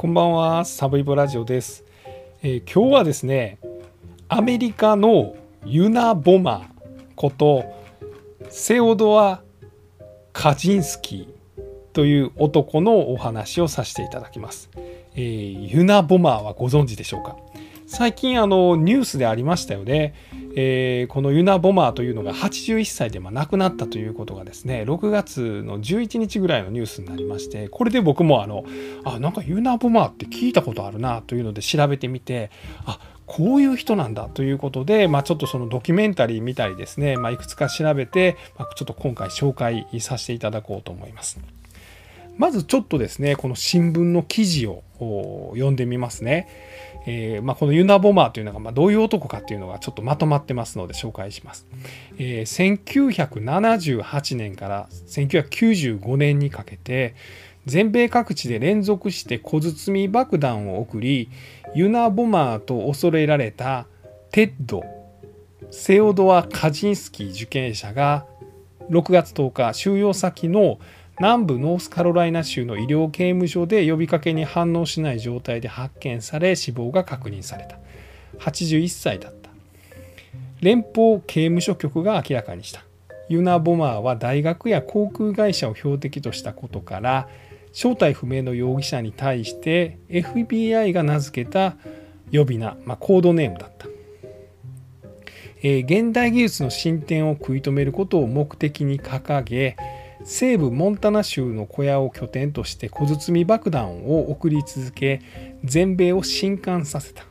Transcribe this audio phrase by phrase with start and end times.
[0.00, 1.84] こんばんは、サブイボラジオです、
[2.40, 3.58] えー今日はですね、
[4.28, 6.70] アメリカのユナ・ボマ
[7.14, 7.66] こと
[8.48, 9.42] セオドア・
[10.32, 14.70] カジンスキーという男のお話をさせていただきます。
[15.16, 17.36] えーユナ・ボマーはご存知でしょうか？
[17.86, 20.14] 最近あのニュースでありましたよね、
[20.60, 28.64] えーこのユナ・ボマーというのが81歳でま亡くなったということがですね6月の11日ぐらいのニュースになりましてこれで僕もあの
[29.04, 32.50] あなんかユナ・ボマーって聞いたことあるなというので調べてみて
[32.84, 41.38] あこういう人なんだということで、まあ、ちょっとそのドキュメンタリー見たりですね、まあ、いくつか調べて、まあ、ちょっと今回紹介させていただこうと思います。
[42.36, 44.82] まずちょっとですねこの新聞の記事を
[45.54, 46.48] 読んでみますね。
[47.06, 51.66] えーまあ、このユナ・ボマーというのがまあどういう男かっていうのがちょっとまとまってますので紹介します。
[52.18, 57.14] えー1978年から1995年にかけて
[57.66, 61.28] 全米各地で連続して小包爆弾を送り
[61.74, 63.86] ユナ・ボマーと恐れられた
[64.32, 64.82] テッド
[65.70, 68.26] セオドア・カジンスキー受刑者が
[68.90, 70.78] 6月10日収容先の
[71.20, 77.78] 南部ノースカロライナ州の医療刑務所で呼びかけに反応しない状態で発見され死亡が確認された。
[78.38, 79.50] 81歳だった。
[80.62, 82.84] 連邦刑務所局が明らかにした。
[83.28, 87.28] ユナ・ボマーは大学や航空会社を標的としたことから
[87.72, 91.76] 正体不明の容疑者に対して FBI が名付けた
[92.32, 93.88] 呼び名、まあ、コードネームだった。
[95.62, 99.76] えー現代技術の進展を食い止めることを目的に掲げ
[100.24, 105.22] 西部モンタナ州の小屋を拠点として小包爆弾を送り続け
[105.64, 107.24] 全米を震撼させた、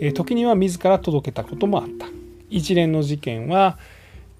[0.00, 2.06] え時には自ら届けたこともあった。
[2.50, 3.78] 一連の事件は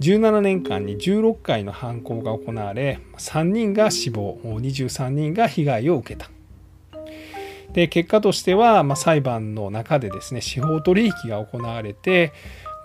[0.01, 6.31] 17年間に16回の犯行が行われ3人が死亡23人が被害を受けた。
[7.73, 12.33] で結果としては、まあ、裁判の中でですね司法取引が行われて、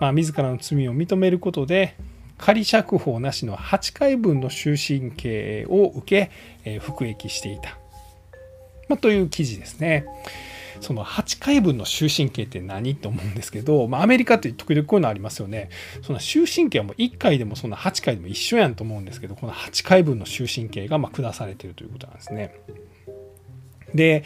[0.00, 1.96] まあ、自らの罪を認めることで
[2.40, 6.30] 仮釈放なしの8回分の終身刑を受け、
[6.64, 7.78] え服役していた、
[8.88, 10.06] ま、という記事ですね。
[10.80, 15.68] その8回分の終身刑って何と思うんですけど、まあ、アメリカって時々こういうのありますよね。
[16.00, 22.54] その終身刑はもう1回でもそんな8回でも一緒やんと思うんですけどこの8回分の終身刑がま下されてるということなんですね。
[23.94, 24.24] で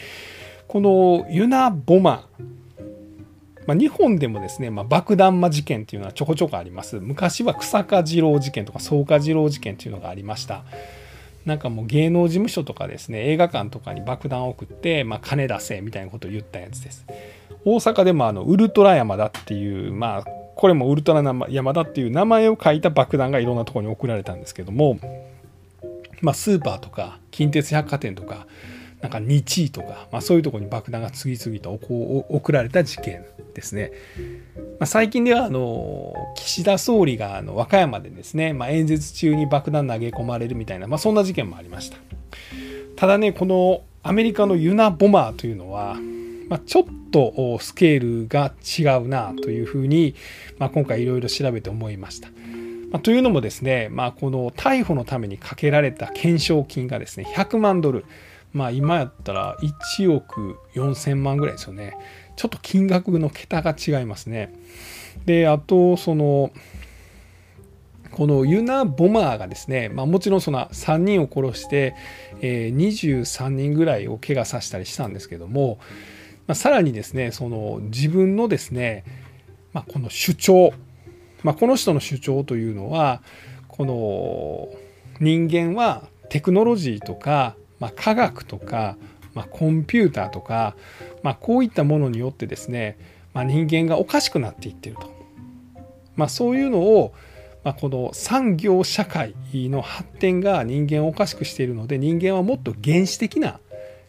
[0.69, 2.29] このユナ・ボマ
[3.67, 7.01] まあ、日本でもですね、まあ、爆弾魔事件っていうのはちょこちょこあります。
[7.01, 10.65] 昔は草加次郎事件とか草加次郎事件っていうのがありました。
[11.47, 17.07] なんかもう芸能事務所とかですね映画館とかに爆弾を送って、まあ、金出せみたいなことを言ったやつです。
[17.65, 20.25] 大阪でもあのウルトラ山田っていうまあ
[20.55, 24.99] これもウルトラ山田っていう名前を書いた爆弾がいろんなとこに送られたんですけども、
[26.21, 28.47] まあ、スーパーとか近鉄百貨店とか
[29.05, 33.23] なんか日位とか、まあ、そういうところに爆弾が次々とこう送られた事件
[33.53, 33.93] ですね。
[34.81, 41.99] まあ、最近ではあの岸田総理があの和歌山でですね、まあ、演説中に爆弾投げ込まれるみたいな、まあ、そんな事件もありました。
[42.97, 45.99] ただねこのアメリカのユナ・ボマーというのは、
[46.49, 50.15] まあ、ちょっとスケールが違うなというふうに、
[50.57, 52.31] まあ、今回いろいろ調べて思いました。
[52.91, 58.07] まあ、というのもですね、まあ、この逮捕のためにかけられた懸賞金がですね100万ドル
[58.55, 61.99] まあ今やったら1億4000万ぐらいですよね。
[62.37, 64.55] ちょっと金額の桁が違いますね。
[65.27, 66.51] で、あと、その、
[68.11, 71.97] このユナ・ボマーがですね、まあ、もちろんその3人を殺して、
[72.41, 75.79] えー23人ぐらいを怪我させたりしたんですけども、
[76.47, 79.05] まあ、さらにですねその自分のですね、
[79.73, 80.73] まあ、この主張、
[81.43, 83.21] まあ、この人の主張というのは
[83.67, 84.69] この
[85.21, 88.97] 人間はテクノロジーとか、まあ、科学とか、
[89.35, 90.75] まあ、コンピューターとか、
[91.23, 92.97] まあ、こういったものによってですね、
[93.35, 95.13] まあ、人間がおかしくなっていってると、
[96.17, 97.13] まあ、そういうのを、
[97.63, 103.61] まあ、この産業社会の発展が人間をおかしくしているので人間はもっと原始的な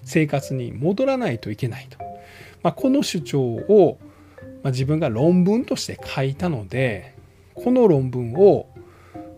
[0.04, 1.98] 生活に戻らないといけないと、
[2.64, 3.98] まあ、この主張を、
[4.64, 7.14] まあ、自分が論文として書いたので
[7.56, 8.70] この論文を、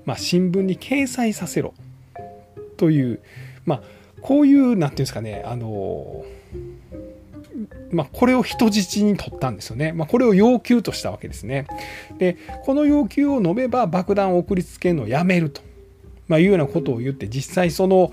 [0.06, 1.74] まあ、新聞に掲載させろ
[2.78, 3.20] という、
[3.66, 6.26] まあ、こういうなんていうんですかねあの
[7.92, 9.92] まあ、これを人質に取ったんですよね。
[9.92, 11.66] まあ、これを要求としたわけですね。
[12.18, 15.62] で、この要求を述べば爆弾を送りつけるのをやめると、
[16.28, 18.12] まあ、いうようなことを言って、実際その、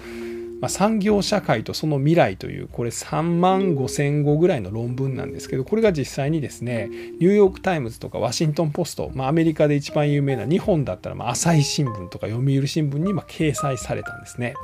[0.60, 6.88] ま、産業社会とその未来という、これ3万5千語ぐらいの論文なんですけど、これが実際にですね、
[7.20, 14.54] ニューヨーク・タイムズとかワシントン・ポスト、まあ、アメリカで一番有名な日本だったら、まあ、朝日新聞とか読売新聞にまあ掲載されたんですね。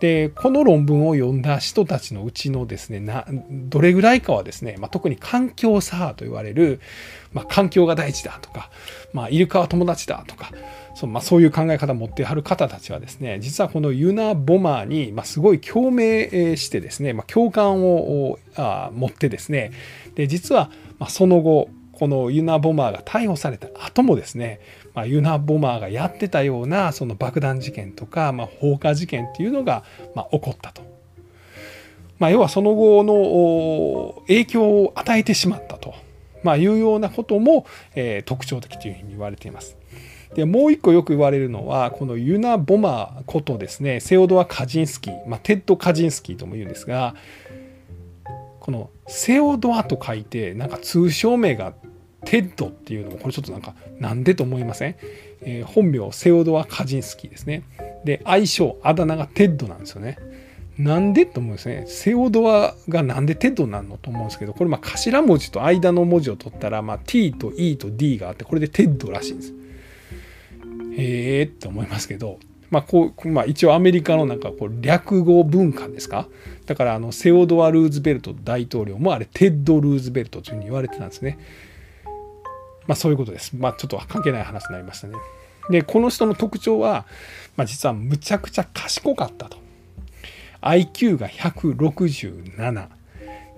[0.00, 6.80] でこの論文を読んだ人たちのうちのですねなどれぐらいかはですね、まあ、特に環境左派と言われる、
[7.34, 8.70] まあ、環境が大事だとか、
[9.12, 10.52] まあ、イルカは友達だとか
[10.94, 19.72] そう,、まあ、そういう考え方を持ってはる方たちはですね実はこのユナ・ボマーに、まあ、すごい共鳴してですね、まあ、共感をあ持ってですね
[20.14, 24.60] で実は、まあ、その後このユナ・ボマーが逮捕された後もですね
[25.00, 29.82] まあ、ユナ・ボマーがやってたようなその爆弾事件とか、まあ、放火事件っていうのが、
[30.14, 30.82] まあ、起こったと。
[32.18, 35.94] まあ、要はその後の影響を与えてしまったと、
[36.42, 37.64] まあ、いうようなことも、
[37.94, 39.78] えー、特徴的というふうに言われています。
[40.34, 47.16] でもう一個よく言われるのはこのユナ・ボマーことですねセオドア・カジンスキー、まあ、テッド・カジンスキーとも言うんですが
[48.60, 51.74] このセオドアと書いてなんか通称名が
[52.24, 54.96] テッドっていうのもこれちょっとなんかなんでと思いません、
[55.42, 57.62] えー、本名セオドア・カジンスキーですね。
[58.04, 60.18] で愛称あだ名がテッドなんですよね。
[60.78, 69.54] なんでと思うんですねセオドアがなんでテッドなのと思うんですけどこれまあ頭文字と間の文字を取ったら、まあ、T と E と D があってこれでテッドらしいんです。
[70.96, 72.38] へえって思いますけど
[72.70, 76.28] まあこうまあ、一応アメリカのなんかこう略語文化ですか？
[76.66, 81.38] だからあのセオドア・ルーズベルト大統領もあれテッド・ルーズベルトというふうに言われてたんですね。
[82.86, 83.56] まあ、そういうことです。
[83.56, 85.14] まあ、ちょっと関係ない話になりましたね。
[85.70, 87.06] で、この人の特徴は、
[87.56, 89.58] まあ、実はむちゃくちゃ賢かったと。
[90.62, 92.88] IQ が167。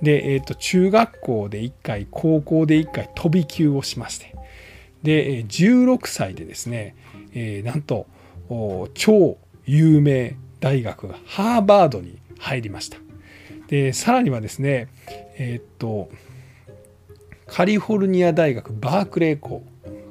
[0.03, 4.35] で、えー、と中学校で1回、高校で1回飛び級をしまして。
[5.03, 6.97] で、16歳でですね、
[7.35, 8.07] えー、なんと
[8.95, 12.99] 超有名大学ハーバードに入りました。
[13.69, 14.89] で、さらにはですね、
[15.39, 16.11] えっ、ー、と、
[17.53, 19.63] カリフォルニア大学バークレー校。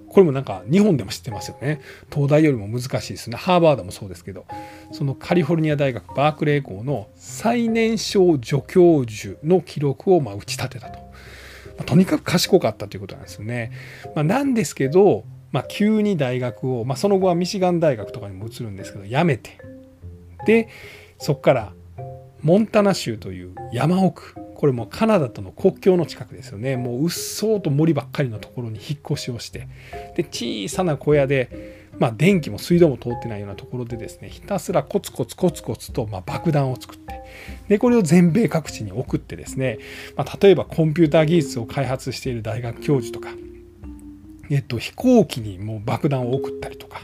[0.09, 1.81] これもなんか日本でも知ってますよね。
[2.13, 3.35] 東大よりも難しいですね。
[3.35, 4.45] ハーバードもそうですけど。
[4.91, 11.05] そのカリフォルニア大学バークレー校の最年少助教授の記録をま打ち立てたと、ま
[11.79, 13.71] あ、とにかく賢かったということなんですよね、
[14.13, 19.57] まあ、なんですけど、まあ、急に大学を、ま、その後はミシガン大学とかにも移るんですけど辞めて。
[20.45, 20.67] で
[21.17, 21.73] そこから
[22.43, 24.35] モンタナ州という山奥。
[24.55, 26.75] これもカナダとの国境の近くですよね。
[26.75, 29.67] もううっそうと森ばっかりのところに引っ越しをして。
[30.15, 37.21] で小さな小屋で、まあ、電気も水道も通ってないようなところでですねひたすらコツコツコツコツと、ま、爆弾を作って。
[37.67, 39.77] でこれを全米各地に送ってですね、
[40.15, 43.33] まあ、例えばコンピューター技術を開発している大学教授とか、
[44.49, 47.01] えっと、飛行機にもう爆弾を送ったりとか。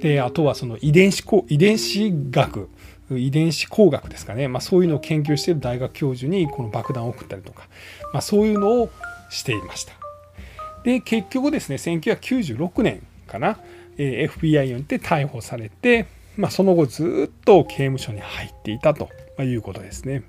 [0.00, 2.68] であとはその遺伝子遺伝子学
[3.10, 7.68] 遺伝子工学ですかね、まあ、そういうのを研究している大学教授にこの爆弾を送ったりとか、
[8.12, 8.90] まあ、そういうのを
[9.30, 9.92] していました。
[10.82, 13.58] で結局ですね1996年かな、
[13.96, 16.06] FBI によって逮捕されて、
[16.36, 19.08] まあ、その後ずっと刑務所に入っていたと
[19.40, 20.22] いうことですね。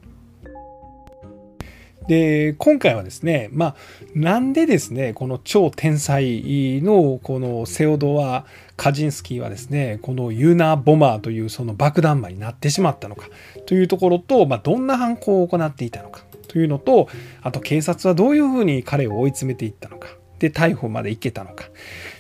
[2.08, 3.76] で今回はですねまあ
[4.16, 8.46] なんでですねこの超天才のこのセオドア・
[8.78, 13.28] カジンスキーはですねこのユーナー・ボマーというその爆弾魔になってしまったのか
[13.66, 17.10] というところと、まあ、どんな犯行を行っていたのかというのと
[17.42, 20.10] あと警察はどういうふうに彼を追い詰めていったのか
[20.40, 21.66] で逮捕まで行けたのか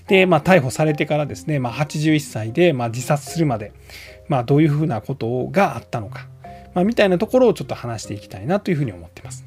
[0.07, 3.73] で、まあ、逮捕されてからですね、まあ、81歳で、まあ、自殺するまで、
[4.27, 6.27] まあ、どういうふうなことがあったのか、
[6.73, 9.46] まあ、みたいなところをちょっと話していきたいなというふうに思ってます。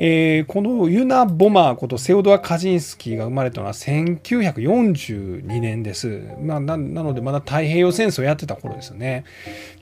[0.00, 6.22] えー、このユナ・ボマーことセオドア・カジンスキーが生まれたのは1942年です。
[6.40, 9.24] まあ、なのでまだ太平洋戦争をやってた頃ですよね。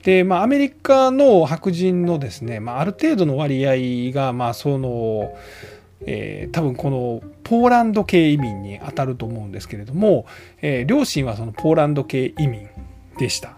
[0.03, 5.35] で、まあ、アメリカの白人のですね、まあ、ある程度の割合が、まあ、その、
[6.01, 10.25] えー、多分このポーランド系移民に当たると思うんですけれども、
[10.61, 12.67] えー、両親はそのポーランド系移民
[13.19, 13.55] でした。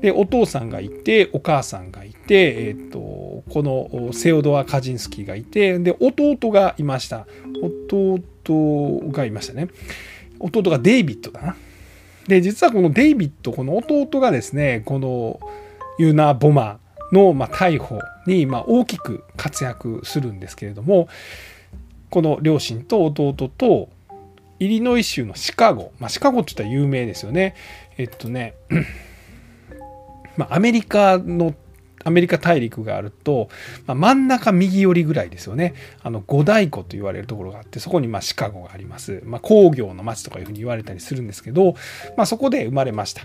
[0.00, 7.26] でお父さんがいてお母さんがいて、えーと、このセオドア・カジンスキーがいてで弟がいました。
[7.62, 8.20] 弟
[9.10, 9.68] がいましたね。
[10.38, 11.56] 弟がデイビッドだな。
[12.26, 15.40] で実はこのデイビッドこの弟がですねこの
[15.98, 21.08] ユーナ・ボマーの、まあ、逮捕に、まあ、大きく活躍するんですけれども
[22.08, 23.88] この両親と弟と
[24.58, 27.54] イリノイ州のシカゴ、まあ、シカゴって言ったら有名ですよね。
[27.96, 28.54] えっとね
[30.40, 31.54] まあ、アメリカの
[32.02, 33.50] アメリカ大陸があると、
[33.86, 35.74] まあ、真ん中右寄りぐらいですよね。
[36.02, 39.20] あの五大湖と言われるところがあってそこにまシカゴがあります。
[39.26, 41.74] まあ、工業の町とかいうふうに言われたりするんですけど、
[42.16, 43.22] まあ、そこで生まれました。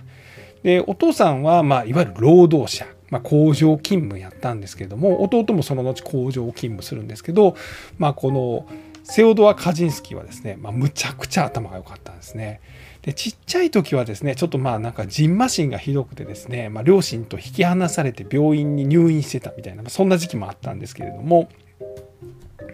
[0.64, 7.56] でお父さんはまいわゆる労働者、ま、工場勤務やったんですけども弟もその後工場勤務するんですけど、
[7.98, 8.66] まあ、この
[9.04, 12.60] セオドア・カジンスキーはですね、ま、むちゃくちゃ頭が良かったんですね。
[13.06, 21.48] でちっちゃい時はですねちょっとまあなんかじんましんがひどくてですね、まあ、両親と引き離されて病院に入院してたみたいなそんな時期もあったんですけれども、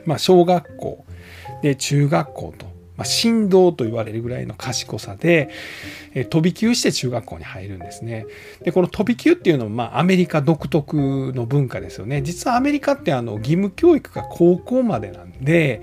[0.05, 1.05] まあ、小学校
[1.61, 5.49] で中学校と、ま、振動と言われるぐらいの賢さで、
[6.13, 8.25] え飛び級して中学校に入るんですね。
[8.63, 10.95] でこの飛び級っていうのも、まあ、アメリカ独特
[11.35, 12.21] の文化ですよね。
[12.21, 15.81] 実はアメリカってあの義務教育が高校までなんで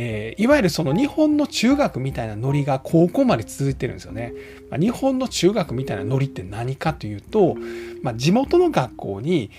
[0.00, 4.32] えー、いわゆるその日本の中学みたいなノリが高校まで続いてるんですよね。
[4.70, 7.56] まあ、日本の中学みたいなノリって何かというと、
[8.00, 9.50] まあ、地元の学校に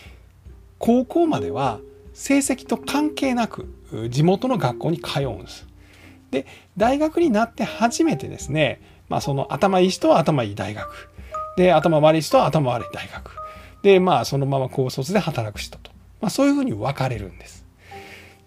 [0.77, 1.81] 高校までは
[2.13, 3.67] 成績と関係なく
[4.09, 5.67] 地元の学校に通うんです。
[6.31, 6.45] で
[6.77, 11.09] 大学になって初めてですね、まあ、その頭いい人は頭いい大学
[11.57, 13.35] で頭悪い人は頭悪い大学
[13.83, 15.91] でまあそのまま高卒で働く人と、
[16.21, 17.68] まあ、そういうふうに分かれるんです。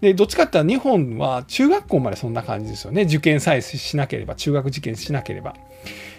[0.02, 3.02] でどっちかっていうと日本は中学校までそんな感じですよね。
[3.02, 5.54] 受験さえしなければ中学受験しなければ。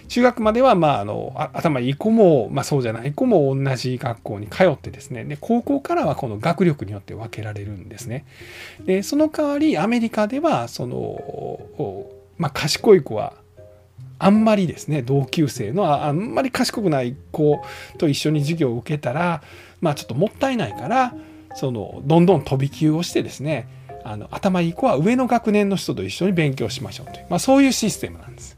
[0.08, 5.24] 中学まではまああの頭いい子も、まあ、そうじゃない子も同じ学校に通ってですね。
[5.24, 8.24] で高校からはこの学力によって分けられるんですね。
[8.86, 12.06] でその代わりアメリカではその、
[12.38, 13.34] まあ、賢い子は
[14.18, 17.62] あんまりですね同級生のあんまり賢くない子
[17.98, 19.42] と一緒に授業を受けたら
[19.82, 21.14] まあちょっともったいないから
[21.54, 23.68] そのどんどん飛び級をしてですね
[24.04, 28.56] あの頭いい子は上の学年の人と一緒に勉強しましょうという、まあ、そういうシステムなんです。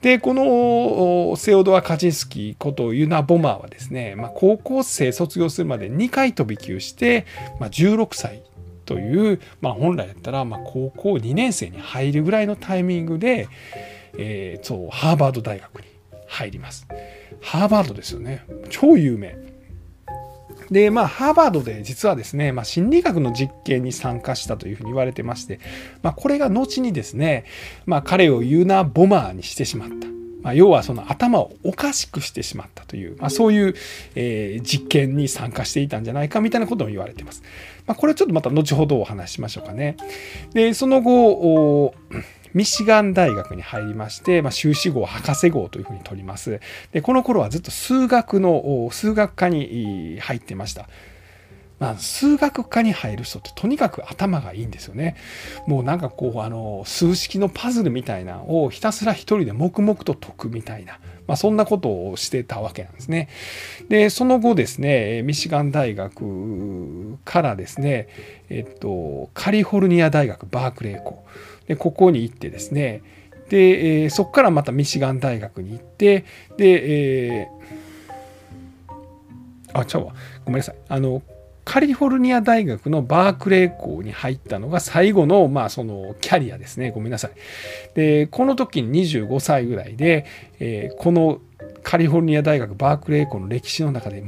[0.00, 7.26] でこのセオドア・カジンスキーことユナ・ボマーはですね、まあ、高校生卒業するまで2回飛び級して、
[7.58, 8.42] まあ、16歳
[8.86, 13.48] という、まあ、本来だったらまあ高校2年生に入るぐらいのタイミングで、
[14.16, 15.86] えー、そうハーバード大学に
[16.26, 16.86] 入ります。
[17.42, 19.49] ハーバードですよね超有名。
[20.70, 25.60] で、まあ、ハーバードで実はですね、まあ、心理学の実験に参加したというふうに言われてまして、
[26.02, 27.44] まあ、これが後にですね、
[27.86, 30.10] まあ、彼をユナ・ボマーにしてしまった。
[30.42, 33.74] まあ、要はその頭をおかしくしてしまったという、まあ、そういう、
[34.14, 37.42] えー、実験に参加していたんじゃないかみたいなことも言われています。
[37.86, 39.96] まあ、これはちょっとまた後ほどお話ししましょうかね。
[40.54, 41.94] で、その後、
[42.54, 46.60] ミシガン大学に入りまして、まあ、修士号博士号というふうに取ります
[46.92, 50.88] でこの頃はずっと数学の数学科に入ってました
[51.80, 55.16] まあ、数学科に入る人ってとにかく頭がいいんですよね。
[55.66, 63.30] もうなんかこうあの数式のパズルみたいなをひたすら一人で黙々と解くみたいな、まあ、そんなことをしてたわけなんですね。
[63.88, 68.08] でその後ですねミシガン大学からですね、
[68.50, 71.24] えっと、カリフォルニア大学バークレー校
[71.70, 73.00] でここに行ってですね
[73.48, 76.24] で、えー、そこからまたミシガン大学に行って
[76.56, 81.22] で、えー、あちゃうわごめんなさいあの
[81.64, 86.90] カリフォルニア大学のバークレー校に入ったのが最後の、まあ、そのキャリアですね。
[86.90, 87.30] ごめんなさい。
[87.94, 90.26] で、この時に25歳ぐらいで、
[90.58, 91.40] えー、この
[91.84, 94.24] カリフォルニア大学バークレー校の歴史の中で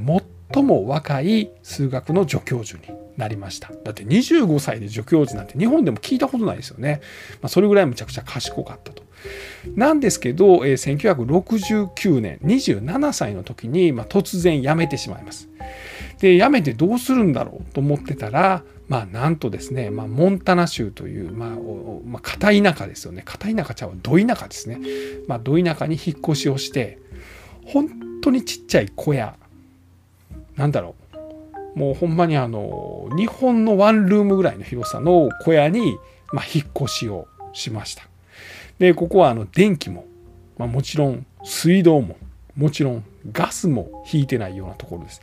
[0.52, 3.70] 最も若い数学の助教授になりました。
[3.84, 7.00] だって25歳で助教授なんて日本でも聞いたことないですよね。
[7.40, 9.02] まあ、それぐらいむちゃくちゃ賢かったと。
[9.76, 15.48] なんですけど、えー、1969年27歳の時に、まあ、突然辞めてしまいます。
[16.22, 21.48] で辞めてどうするんだろうと思ってたらまあなんとですね、まあ、モンタナ州という、まあ、
[22.06, 24.80] まあ、片田舎ですよね片田舎ちゃうど田舎ですね、
[25.26, 26.98] まあ、ど田舎に引っ越しをして
[27.66, 27.88] 本
[28.22, 29.36] 当にちっちゃい小屋
[30.56, 31.01] なんだろう
[31.74, 35.98] もうほんまにあの日本のワンルームぐらいの広さの小屋に、
[36.32, 38.06] まあ、引っ越しをしました
[38.78, 40.06] でここはあの電気も、
[40.58, 42.16] まあ、もちろん水道も
[42.56, 45.22] もちろんガスも引いてないようなところです。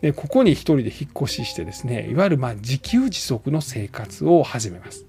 [0.00, 5.04] でここに一人で引っ越ししてですねいわゆるまあ自給自足の生活を始めます。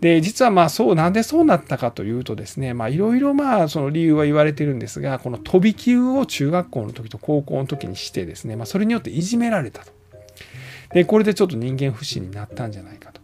[0.00, 9.92] で実はまあそうなんでそうなったかというとですねいろいろまあその理由は言われてるんですがこの飛び級を中学校の時と高校の時にしてですね、まあ、それによっていじめられたと。
[10.94, 13.20] でこれでちょっと人間不信になったんじゃないかと。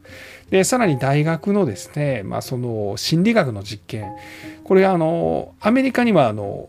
[0.50, 4.10] でさらに大学のですね、まあ、その心理学の実験
[4.64, 6.68] これあのアメリカにはあの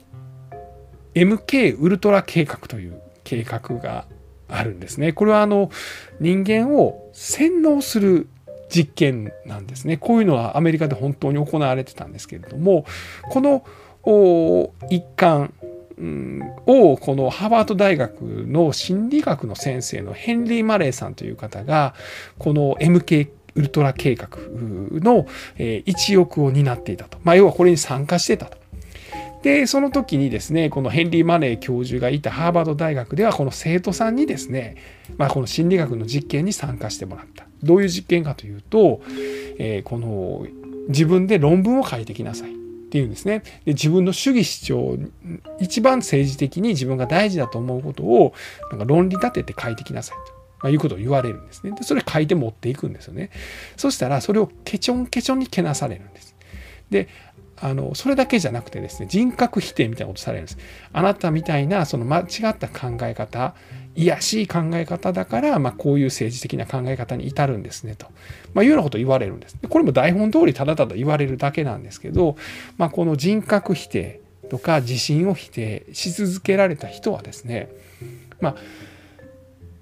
[1.16, 4.06] MK ウルトラ計画という計画が
[4.48, 5.14] あるんですね。
[5.14, 5.72] これはあの
[6.20, 8.28] 人間を洗脳する
[8.70, 9.98] 実験なんですね。
[9.98, 12.86] こういうのはアメリカで本当に行われてたんですけれども
[13.30, 13.64] この
[14.90, 15.54] 一環
[16.66, 21.94] をこのハーバード大学の心理学の先生のヘンリー・マレーさんという方が
[22.38, 27.18] この MK ウルトラ計画の一翼を担っていたと。
[27.24, 28.58] まあ、要はこれに参加してたと。
[29.44, 34.76] で、その時にですね、このヘンリー・マネー教授がいたハーバード大学では、この生徒さんにですね、
[35.18, 37.46] まあ、この心理学の実験に参加してもらった。
[37.64, 39.02] どういう実験かというと、
[39.58, 40.46] えー、この
[40.90, 42.61] 自分で論文を書いてきなさい。
[42.92, 43.40] っていうんですね。
[43.64, 44.98] で自分の主義主張、
[45.62, 48.34] 一番政治的に自分が大事だと思うことを
[48.70, 50.34] なんか論理立てて書いてきなさいと。
[50.62, 51.72] まあ、いうことを言われるんですね。
[51.72, 53.32] で、それ書いて持っていくんですよね。
[53.78, 56.36] そしたら、それをケチョンケチョンにけなされるんです。
[56.90, 57.08] で、
[57.62, 60.58] あのそれだけじゃなくてですね人格否定みたいなことされるんです。
[60.92, 63.54] あなたみたいなその間違った考え方
[63.96, 68.08] いやしい考え方だから、まあ、こういう政治的な考え方に至るんですねと、
[68.54, 69.58] まあ、いうようなことを言われるんです。
[69.68, 72.36] これも台本通りただただ言われるだけなんですけど、
[72.78, 77.70] まあ、この人格否定とか自信を否定し続けられた人はですね
[78.40, 78.56] まあ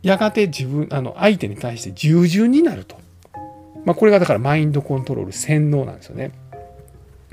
[0.02, 2.98] やがて自分あの相手に対して従順になると、
[3.86, 6.32] まあ、これがだからマインドコントロール洗脳なんですよね。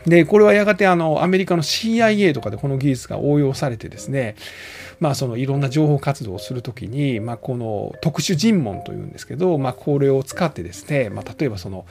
[0.06, 4.36] で、これはやがてあのアメリカの CIA とかでこの技術が応用されてですね、
[5.00, 11.86] まあそのいろんな情報活動をするときに、まあこの特殊尋問というんですけど、まあこれを使ってですね、まあ例えばその、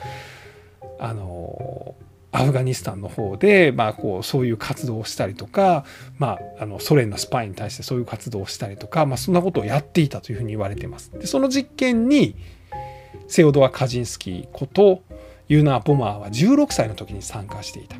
[0.98, 1.94] あの、
[2.32, 5.86] アフガニスタンの方で、まあ、こうそういう活動をしたりとか、
[6.18, 11.10] まあ、あのソ連のスパイに対してそういう活動をしたりとか、まあ、そんなことをやっていたというふうに言われています。
[11.12, 12.36] でその実験に
[13.26, 15.02] セオドア・カジンスキーこと
[15.48, 17.96] ユーナー・ボマーは16歳の時に参加していた。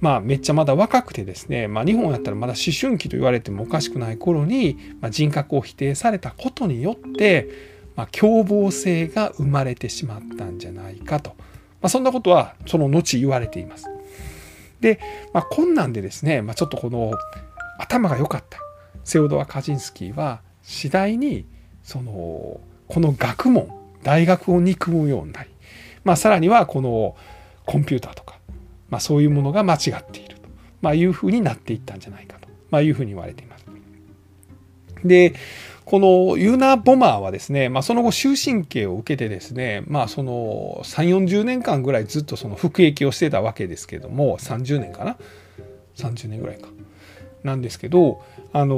[0.00, 7.48] まあ、めっちゃまだ若くてですね、まあ、日本やったらまだ思春期と言われてもおかしくない頃に、まあ、人格を否定されたことによって、
[7.96, 11.36] まあ、凶暴性が生まれてしまったんじゃないかと、ま
[11.82, 13.86] あ、そんなことはその後言われています。
[14.80, 15.00] で、
[15.32, 17.14] まあ、困難でですね、まあ、ちょっとこの
[17.78, 18.58] 頭が良かった
[19.04, 21.46] セオドア・カジンスキーは次第に
[21.82, 22.12] その
[22.88, 23.70] この学問
[24.02, 25.50] 大学を憎むようになり、
[26.06, 27.16] まあ、さらにはこの
[27.66, 28.36] コンピューターとか
[28.90, 30.48] まあ、そういうものが間違っていると、
[30.80, 33.66] まあ、いうふうになっていったんじゃないかと、まあ、いうふうに言われています。
[35.04, 35.34] で
[35.84, 45.16] このユーナ・ボマーはですね、まあ、その後終身刑を受けてですね、まあ、その3 4 0年間ぐらいずっとその服役をしてたわけですけども30年かな
[45.96, 46.68] ？30年ぐらいか。
[47.44, 48.20] なんですけど
[48.52, 48.76] あの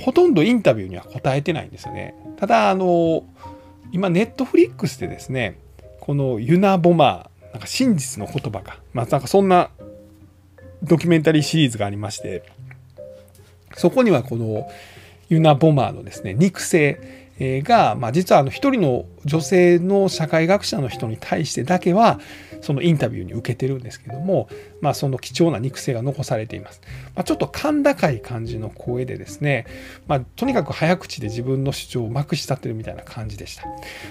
[0.00, 2.14] ほとんどインタビューには答えてないんですよね。
[2.38, 3.24] ただあの
[3.92, 5.58] 今ネットフリックスでですね
[6.06, 8.78] このユナ・ボマーなんか真実の言葉か。
[8.92, 9.70] まあ、なんかそんな
[10.80, 12.44] ドキュメンタリーシリーズがありまして、
[13.74, 14.68] そこにはこの
[15.28, 17.00] ユナ・ボマーのですね、肉声
[17.40, 22.20] が、まあ、実はあの一人の女性の社会学者の人に対してだけは
[22.60, 24.48] そのインタビューに受けてるんですけども、
[24.80, 26.80] まあ、その貴重な肉声が残されています。
[27.14, 29.66] まあ、ちょっと甲高い感じの声でですね、
[30.06, 33.64] まあ、とにかく早口で自分の主張をまくし立てるみたいな感じでした。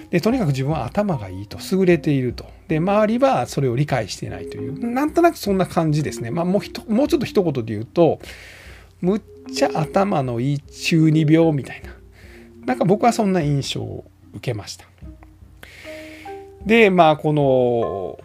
[0.10, 6.32] でとにかく自分は頭がいいと優れているとで周りはそれを理解してないというなんとなくそんな感じですね。
[6.32, 8.20] まあ、もうひともうちょっと一言で言うと
[9.02, 9.22] むっ
[9.54, 11.96] ちゃ頭のいい中二病みたいな
[12.66, 14.86] なんか僕はそんな印象を受けました。
[16.66, 18.20] でまあこの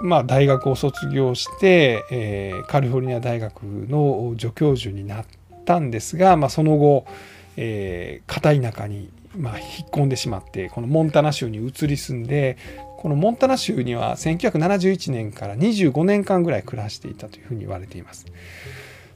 [0.00, 5.26] まあ、大学を卒業して、えー、カリフォルニア大学の助教授になっ
[5.64, 7.04] たんですが、まあ、その後、
[7.56, 12.56] えー、片田舎に、まあ、引っ込んでしまってこのモンタナ州に移り住んで
[12.96, 18.26] このモンタナ州には1971年から25年間ぐらい暮らしていたというふうに言われています。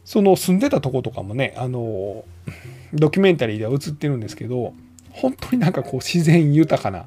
[0.05, 2.25] その住んでたとことかもねあの
[2.93, 4.75] ドキュメンタリーでは映ってるんですけど
[5.13, 7.07] 本当になんかこう自然豊かな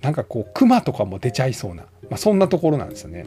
[0.00, 3.26] なんかこう熊とかも出ちゃいそうな、まあ、そんなところなんですよね。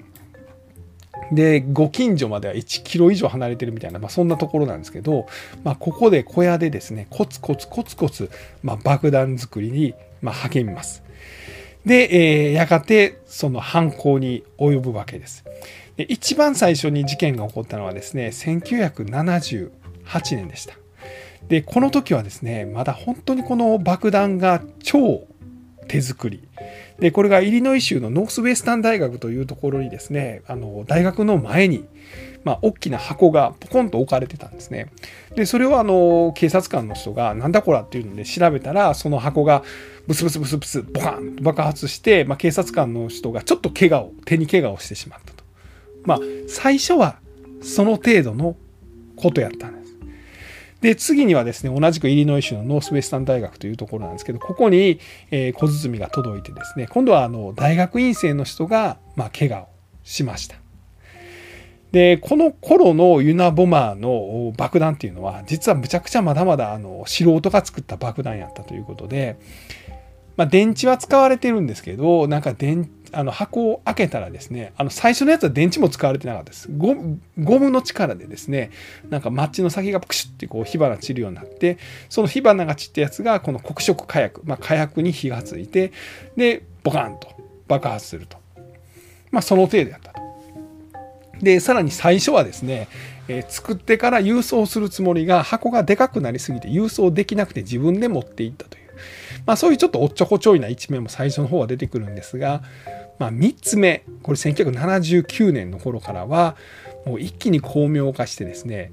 [1.31, 5.27] でご近所までは1キロ以上離れてるみたいな、まあ、そんなところなんですけど、
[5.63, 8.29] まあ、ここで小屋でですねコツコツコツコツ、
[8.63, 11.03] まあ、爆弾作りに、ま励みます。
[11.86, 15.43] で、えー、やがてその犯行に及ぶわけです。
[15.97, 19.69] で一番最初に事件が起こったのはですね1978
[20.36, 20.75] 年でした。
[21.47, 25.27] でこの時はですねまだ本当にこの爆弾が超
[25.91, 26.41] 手作り。
[26.99, 31.86] でこれがイリノイ州のノースウェスタン大学というところにですねあの大学の前に、
[32.45, 34.89] まあ、大きな箱がポコンと置かれてたんですね。
[35.36, 39.63] でそれをあの警察官の人がなんだこらっていうので調べたらその箱が
[40.08, 45.43] ブスブスブスブスボカンと爆発して、まあ、警察官の人がちょっと怪我を手に怪我をしてしまったと。
[46.04, 47.17] まあ最初は
[47.62, 48.56] その程度の
[49.17, 49.80] ことやったんです。
[50.81, 59.67] で、次にはですね、同じくイリノイ州のノースウェスタン大学というところなんですけど、ここに、え、小包が届いてですね、今度はあの大学院生の人が、まあ、怪我を
[60.03, 60.55] しました。
[61.91, 69.37] で、この頃のユナボマーの爆弾っていうのは、実はむちゃくちゃまだまだあの素人が作った爆弾やったということで、
[70.37, 76.69] まあ、電池は使われてるんですけど、なんか電池あの箱を開けたらですね、あの最初のやつは電池も使われてなかったです。
[76.71, 78.71] ゴムの力でですね、
[79.10, 81.78] なんかマッチの先がプクシュってこう火花散るようになって、
[82.10, 85.91] その火花が散ったやつがこの黒色火薬、まあ、火薬に火がついて、
[86.36, 87.28] で、ボカンと
[87.67, 88.38] 爆発すると。
[89.32, 90.21] まあその程度やったと。
[91.41, 92.88] でさらに最初はですね、
[93.28, 98.90] えー、作ってから郵送するつもりが箱がでかくなりすぎて郵送できなくて自分で持っていったという、
[99.45, 102.63] まあ、そういうちょっとおっちょこちょいな一面も最初の方は出てくるんですが、
[103.19, 106.56] まあ、3つ目これ1979年の頃からは
[107.06, 108.91] もう一気に巧妙化してですね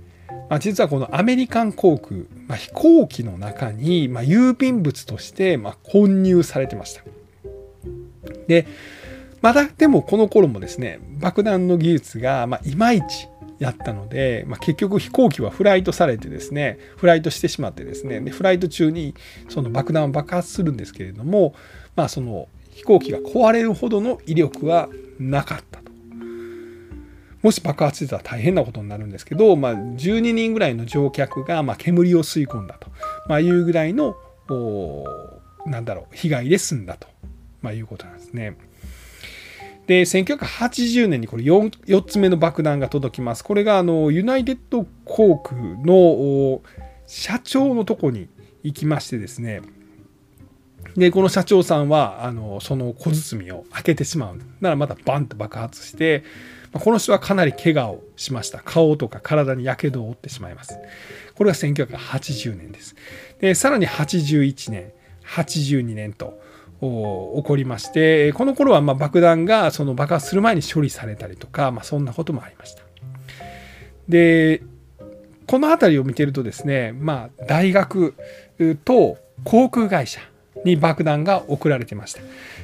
[0.48, 7.02] まあ、実はこのアメリカン航空、まあ、飛行機の中に、まあ、郵便物として、まあ、混入されてました。
[8.46, 8.66] で、
[9.42, 19.14] まだでもこの頃もですね、爆弾の技術が、まあ、いまいちやったので、まあ、結局飛行機はフライトされてですね、フライトしてしまってですね、でフライト中に
[19.48, 21.54] その爆弾を爆発するんですけれども、
[21.96, 25.88] まあ、その飛行機が壊れるほどの威力はなかったと。
[27.42, 32.90] もし爆発してたら大変なことになるんですけど、まあ、12人ぐらいの乗客がま煙を吸い込んだと、
[33.28, 34.16] まあ、いうぐらいの
[35.66, 37.06] なんだろう被害で済んだと、
[37.62, 38.56] まあ、いうことなんですね。
[39.88, 43.42] で1980年にこれ 4, 4つ目の爆弾が届きます。
[43.42, 46.60] これがあのユナイテッド航空の
[47.06, 48.28] 社長のとこに
[48.62, 49.62] 行きましてですね
[50.94, 56.22] でこの社長さんはあのその小包を開けてしまうならまたバンと爆発して
[56.72, 58.58] この人はかなり怪我をしました。
[58.58, 60.78] 顔とか体に火傷を負ってしまいます。
[61.34, 62.94] これが1980年です。
[63.40, 64.92] で、さらに81年、
[65.24, 66.38] 82年と
[66.80, 72.82] 起こりまして、この頃はま爆弾がその爆発する前に処理されたりとか、まあ、そんなこともありました。
[74.08, 74.62] で、
[75.46, 78.14] この辺りを見てるとですね、まあ、大学
[78.84, 80.20] と航空会社
[80.64, 82.20] に爆弾が送られてました。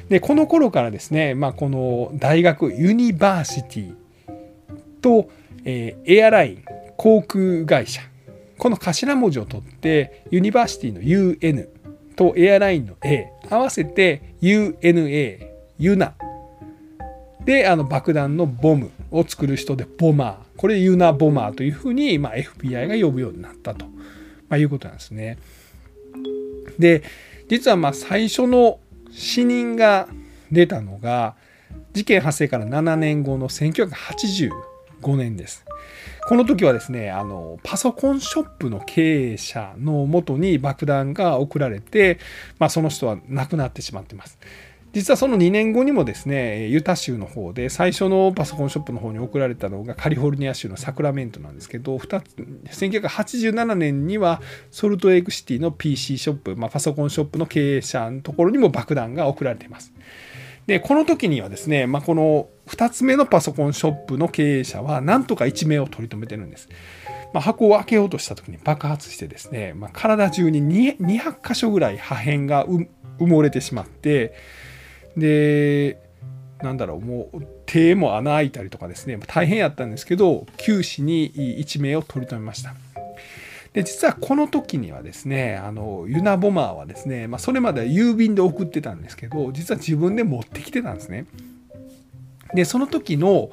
[0.09, 3.95] でこの頃からですね、まあ、この大学 university
[5.01, 5.29] と、
[5.63, 6.63] えー、 airline
[6.95, 8.01] 航空会社
[8.57, 11.67] この頭文字を取ってユニバーシティの UN
[12.15, 15.47] とエアラインの A 合わせて UNA
[15.77, 16.13] ユナ
[17.43, 23.91] であの爆弾のボムを作る人でボマーこれユナボマーというふうに、まあ、FBI が呼ぶようになったと、ま
[24.51, 25.37] あ、いうことなんですね。
[26.79, 27.03] で
[27.47, 28.79] 実はまあ最初の
[29.11, 30.07] 死人が
[30.51, 31.35] 出たのが
[31.93, 34.51] 事件発生から7年後の1985
[35.15, 35.65] 年です。
[36.27, 42.19] この時はですね、あの、パソコンショップの経営者のもとに爆弾が送られて、
[42.57, 44.39] まあ、その人は亡くなってしまってます。
[44.91, 59.91] 実はその2年後にもですね、ユタ州の方で最初のパソコンショップの方に送られたのがカリフォルニア州のサクラメントなんですけど、1987年にはソルトレイクシティの PC ショップ、まあ、パソコンショップの経営者のところにも爆弾が送られています。
[60.65, 66.69] で、この時にはですね、まあ、この2つ目のパソコンショップの経営者はなんとか一命を取り留めてるんです。
[67.33, 70.63] まあ、箱を開けようとした時に爆発してですね、まあ、体中に
[70.97, 72.87] 200箇所ぐらい破片が埋
[73.19, 74.33] もれてしまって、
[75.17, 76.01] で
[76.61, 82.73] なんだろうもう手も穴開いたりとかですね大変やったんですけど九死に一命を取り留めました
[83.73, 91.25] で実はこの時にはですねあのユナボマーはですね、まあ、それまでは郵便で送ってたんですけど実は自分で持ってきてたんですね
[92.53, 93.49] でその時の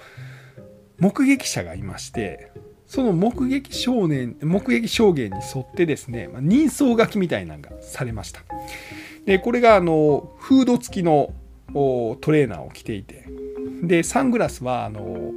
[0.98, 2.52] 目撃者がいまして
[2.86, 8.42] その目撃少年目撃証言に沿ってですね、人相書きみたいなのがされました。
[9.24, 11.32] でこれがあのフード付きの
[11.72, 13.24] トレーナーを着ていて
[13.82, 15.32] でサングラスはあの、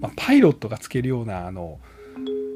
[0.00, 1.80] まあ、パイロットがつけるようなあの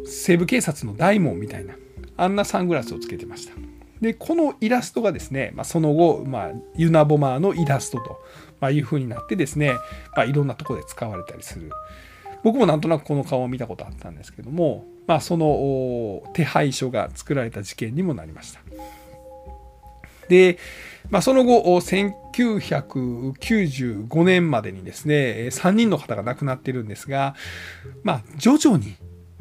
[0.06, 1.74] 西部警察の大門みたいな
[2.16, 3.52] あんなサングラスをつけてました。
[4.00, 8.20] でこのイラストがですね、まあ、その後、まあ、ユナボマーのイラストと、
[8.60, 9.74] まあ、いう風になってですね、
[10.16, 11.70] まあ、いろんなところで使われたりする。
[12.44, 18.60] 僕もなんとなくこの顔を見たことあったんですけども、まあ、その手配書が作られた事件にもなりました。
[20.28, 20.58] で、
[21.10, 27.34] まあ、その後、1995年までにですね、3人の方が亡くなってるんですが、
[28.02, 28.96] まあ、徐々に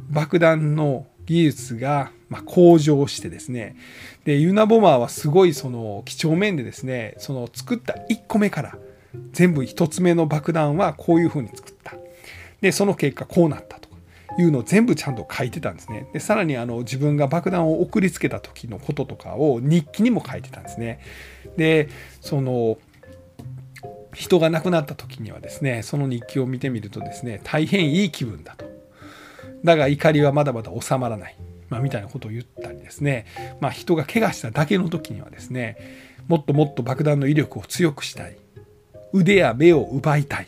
[0.09, 2.11] 爆弾の技術が
[2.45, 3.75] 向上してですね、
[4.23, 8.77] で、ユナボマーはすごいその几帳面でですね、その作った1個目から
[9.31, 11.95] 全部1つ目の爆弾はこういうふうに作った。
[12.61, 13.87] で、その結果こうなったと。
[14.39, 16.07] いうのを全部ちゃんと書いてたんですね。
[16.13, 20.99] でさらにあの自分が爆弾を送りつけた時のこととかを日記にも書いてたんですね。
[21.57, 21.89] で
[22.21, 22.77] その
[24.13, 28.65] 人が亡くなった時にはですねその日記を見てみるとですね大変いい気分だと。
[29.63, 31.37] だが怒りはまだまだ収まらない。
[31.69, 33.25] まあ、みたいなことを言ったりですね、
[33.59, 35.75] まあ、人が怪我しただけの時にはですね
[36.29, 38.37] もっともっと爆弾の威力を強くしたい
[39.17, 40.47] 腕や目を奪いたい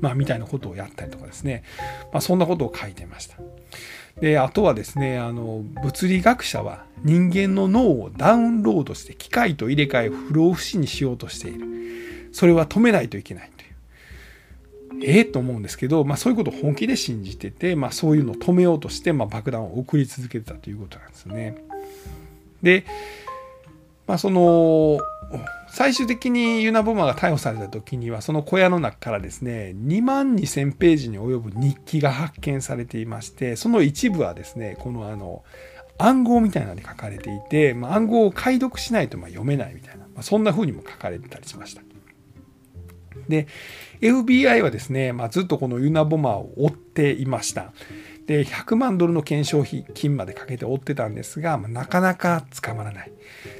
[0.00, 1.62] まあ、みたいなことをやったりとかですね、
[2.12, 3.36] まあ、そんなことを書いてました。
[4.20, 13.64] であとはですねあの物理学者は人間の脳をダウンロードして機械と入れ替え不老不死にしようとしているそれは止めないといけないと
[14.94, 21.62] いうええと思うんですけど、まあ、そういうことを本気で信じてて、まあ、そういうのを止めようとして、まあ、爆弾を送り続けてたということなんですね。
[22.62, 22.86] で、
[24.06, 24.98] まあ、その
[25.76, 35.44] 最終的にユナボマが逮捕された時にはその小屋の中からですね2万2,000ページに及ぶ日記が発見されていましてその一部はですねこのあの
[35.98, 41.82] 暗号みたいなのに書かれていて、まあ、暗号を解読しないとま読めないみたいな、まあ、そんな風にも書かれてたりしました。
[43.28, 43.46] で
[44.00, 47.74] FBI はですね、まあ、ずっとこのユナボマーを追っていました。
[48.26, 53.12] で100万ドルの懸賞金までかけて追ってたんですが、まあ、なかなか捕まらない。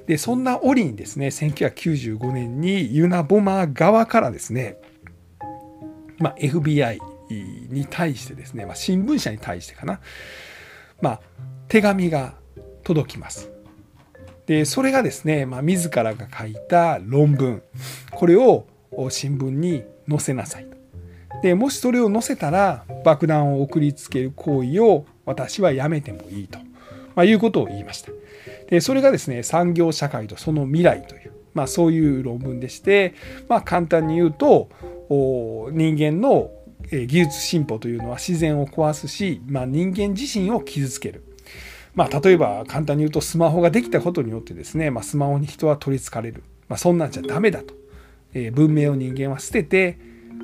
[0.06, 4.76] でそんな折にですね1995年にユナボマー側からですね、
[6.18, 6.98] まあ、FBI
[7.70, 10.00] に対してですね、まあ、新聞社に対してかな、
[11.00, 11.20] まあ、
[11.68, 12.34] 手紙が
[12.82, 13.52] 届きます。
[14.46, 17.62] でそれがですね、まあ、自らが書いた論文
[18.12, 18.66] これを
[19.10, 20.75] 新聞に載せなさいと。
[21.42, 26.58] でもしそれを載せたら爆弾を送りつける行為を私はやめてもいいと、
[27.14, 28.10] まあ、いうことを言いました。
[28.68, 33.14] でそれがですね産業社会とその未来という、まあ、そういう論文でして、
[33.48, 34.68] まあ、簡単に言うと
[35.08, 36.50] 人間の
[36.90, 41.22] 技術進歩というのは自然を壊すし、まあ、人間自身を傷つける。
[41.94, 47.72] まあ、例えば簡単に言うとスマホができたことによってですね、まあ、スマホに人は取りつかれる、まあ、そんなんじゃダメだと、
[48.34, 49.98] えー、文明を人間は捨てて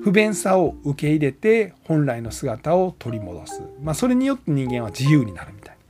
[0.04, 5.82] 不便さを受け入れて本来の姿を取り戻す、まあ、それによって人間は自由になるみたいな。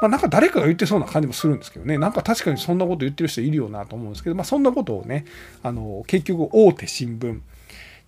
[0.00, 1.98] まあ、なんか誰かが言ってそうな感じもするんですけどね。
[1.98, 5.24] なんか確かにそんなこと言ってる人いるよなと思うんですけど、まあ、そんなことをね
[5.62, 7.40] あの結局大手新聞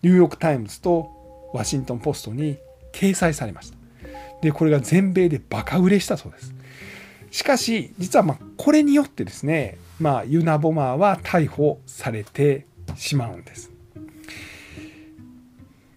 [0.03, 2.59] ニューヨーク・タイムズとワシントン・ポストに
[2.93, 3.79] 掲載されました。
[4.41, 6.55] でこれが全米でバカ売れしたそうです。
[7.31, 13.70] しかし実はまこれによってですね、まあ、ユナ・ボマーは逮捕されてしまうんです。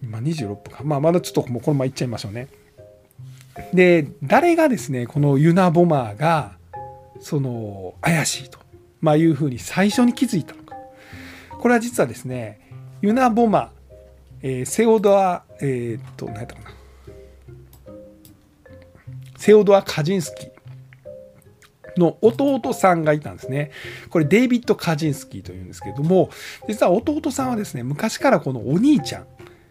[0.04, 2.48] 今26分か、まあ、まだちょっともうこのままいっちゃいましょうね。
[3.72, 6.56] で誰がですねこのユナ・ボマーが
[7.20, 8.58] その怪しいと、
[9.00, 10.76] まあ、いうふうに最初に気づいたのか。
[11.58, 12.60] これは実はですね
[13.00, 13.68] ユナ・ボマー、
[14.42, 16.70] えー、セオドアえー、っと何やったかな。
[19.36, 20.50] セオドア・カジンスキー
[22.00, 23.70] の弟さんがいたんですね。
[24.10, 26.30] これデイビッド・カジンスキーというんですけれども
[26.68, 29.26] 実は弟さんはですね昔からこのお兄ちゃん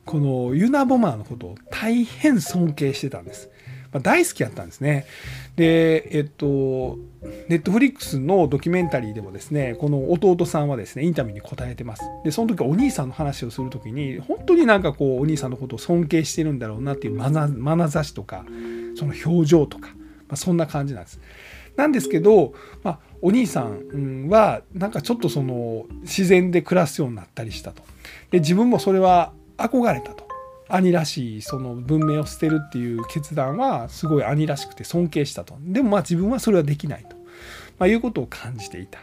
[0.05, 3.49] このユナ・ボマーのことを大変尊敬してたんです。
[3.91, 5.05] まあ、大好きやったんですね。
[5.55, 6.97] で、えっと、
[7.47, 12.01] ネットフリックスのドキュメンタリーでもですね、この弟さんはですね、インタビューに答えてます。
[12.23, 18.45] で、その時お兄さんの話をする時に、本当になんかこう、お兄さんのことを尊敬してるんだろうなっていうまなざしとか、
[18.95, 19.89] その表情とか、
[20.27, 21.19] まあ、そんな感じなんです。
[21.75, 27.83] なんですけど、まあ、お兄さんはなんかちょっとその自然で暮らすようになったりしたと。
[28.31, 30.23] で自分もそれは憧れたと。
[30.69, 35.55] 兄らしいその文明を捨てるっていう決断はすごい兄らしくて尊敬したと。
[35.59, 37.15] でもまあ自分はそれはできないと、
[37.77, 38.99] まあ、いうことを感じていた。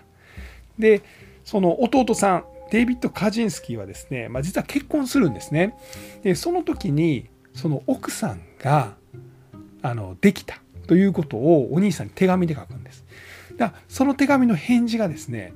[0.78, 1.02] で
[1.44, 5.74] その弟さんデイビッド・カジンスキーはですね、まあ、実は結婚するんですね。
[6.22, 8.94] でその時にその奥さんが
[9.82, 13.04] あのできたということをお兄さんに手紙で書くんです。
[13.56, 15.52] だその手紙の返事がですね、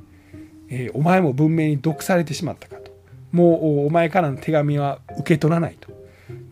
[0.69, 2.77] えー、お前も文明に毒されてしまったか
[3.35, 5.93] もうお前からの手紙は受け取らないと。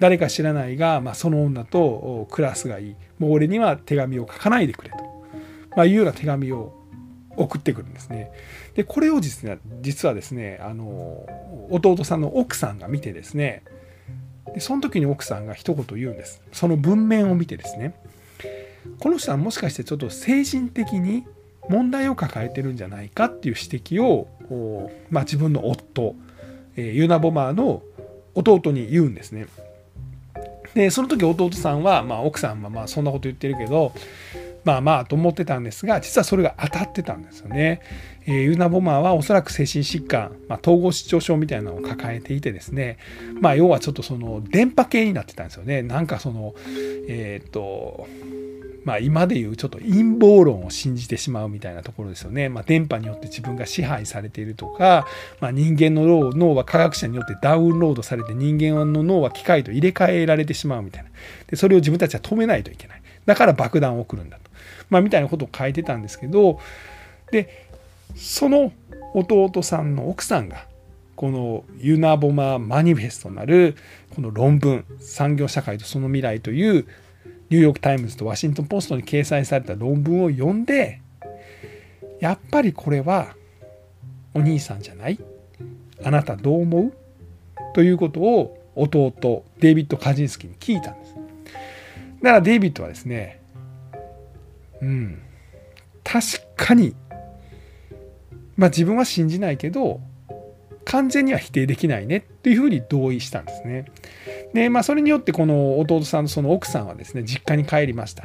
[0.01, 2.97] 誰か知らないが、まあ、その女とクラスがいい。
[3.21, 4.97] もう俺には手紙を書かないでくれと、
[5.77, 6.75] まあ、いうような手紙を
[7.37, 8.33] 送ってくるんですね。
[8.75, 11.25] でこれを実は実はですねあの
[11.71, 13.63] 弟さんの奥さんが見てですね。
[14.53, 16.43] でその時に奥さんが一言言うんです。
[16.51, 17.95] その文面を見てですね。
[18.99, 21.25] この人はもしかしてちょっと精神的に
[21.69, 24.27] 問題を抱えてるんじゃないかっていう指摘を、
[25.11, 26.17] まあ、自分の夫、
[26.77, 27.83] ユナ・ボマーの
[28.35, 29.47] 弟に言うんですね。
[30.75, 33.93] でその時弟さんは、まあ、奥さんはまあそんなこと言ってるけど
[34.65, 37.81] まあまあと思ってたんですが実はそれが当たってたんですよね。
[38.25, 42.99] えー、ユナ・ボマーはおそらく精神疾患、まあ、統合失調症みたいなのを抱えていてですね
[43.41, 45.83] まあ要はちょっとその電波系になってたんですよね。
[45.83, 46.55] なんかその
[47.09, 48.07] えっ、と
[48.85, 52.49] まあ、今でいうちょっと陰謀論を信じてしまうみたいなところですよね。
[52.49, 55.07] まあ、電波によって自分が支配されているとか、
[55.41, 61.11] まあ、人間の脳は科学者によってダウンロードされて人間の脳は機械と入れ替えられてしまうみたいな。
[61.47, 63.03] でそれを自分たちは止めないといけない。
[63.25, 64.39] だから爆弾を送るんだ。
[64.93, 66.61] まあ、みたいなことを書いてたんですけど
[67.33, 67.67] で
[68.15, 68.73] その
[69.15, 70.67] 弟さんの奥さんが
[71.17, 73.77] このユナボママニフェストなる
[74.15, 76.87] この論文産業社会とその未来という
[77.49, 81.01] ニューヨーク・タイムズとワシントン・ポストに掲載された論文を読んで
[82.21, 83.35] やっぱりこれは
[84.35, 85.19] お兄さんじゃない？
[86.05, 86.93] あなたどう思う？
[87.75, 91.15] ということを弟デイビッド・カジンスキに聞いたんです。
[92.23, 93.42] だからデイビッドはですね
[94.83, 95.23] うん
[96.05, 96.95] 確かに
[98.57, 100.01] まあ自分は信じないけど
[100.85, 103.87] 完全には否定できないねっていうふうに同意したんですね。
[104.53, 108.25] でまあそれによってこの弟さんのその奥さんはですね実家に帰りました。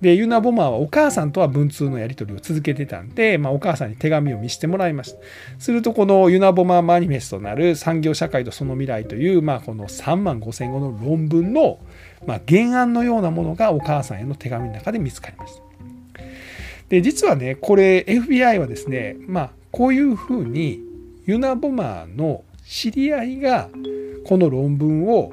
[0.00, 5.18] でユナ・ボマーはお母さんとは文通のやり取りを続けてたんで、まあ、お母さんに手紙を見せてもらいました
[5.58, 11.80] するとこのユナ・ボマーマニフェストなる産業社会とその未来という、まあ、この3万5千語の論文の、
[12.26, 15.67] まあ、原案のようなものがお母さんへの手紙の中で見つかりました
[16.88, 20.80] で実はねこれ FBI はですねまあこういうふうに
[21.26, 23.68] ユナ・ボマーの知り合いが
[24.24, 25.32] この論文を